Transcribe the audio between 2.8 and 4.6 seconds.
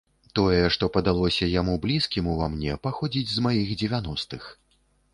паходзіць з маіх дзевяностых.